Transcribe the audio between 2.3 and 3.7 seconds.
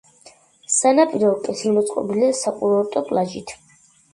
საკურორტო პლაჟით.